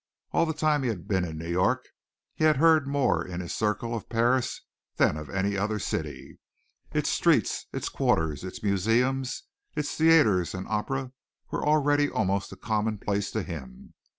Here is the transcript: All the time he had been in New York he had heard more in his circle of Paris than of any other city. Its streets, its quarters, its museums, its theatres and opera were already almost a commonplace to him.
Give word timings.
All 0.31 0.47
the 0.47 0.53
time 0.53 0.81
he 0.81 0.89
had 0.89 1.07
been 1.07 1.23
in 1.23 1.37
New 1.37 1.47
York 1.47 1.87
he 2.33 2.45
had 2.45 2.57
heard 2.57 2.87
more 2.87 3.23
in 3.23 3.39
his 3.39 3.53
circle 3.53 3.93
of 3.93 4.09
Paris 4.09 4.61
than 4.95 5.15
of 5.15 5.29
any 5.29 5.55
other 5.55 5.77
city. 5.77 6.39
Its 6.91 7.07
streets, 7.07 7.67
its 7.71 7.87
quarters, 7.87 8.43
its 8.43 8.63
museums, 8.63 9.43
its 9.75 9.93
theatres 9.95 10.55
and 10.55 10.67
opera 10.67 11.11
were 11.51 11.63
already 11.63 12.09
almost 12.09 12.51
a 12.51 12.55
commonplace 12.55 13.29
to 13.29 13.43
him. 13.43 13.93